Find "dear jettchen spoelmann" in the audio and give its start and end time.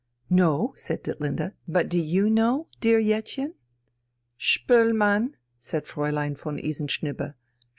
2.79-5.35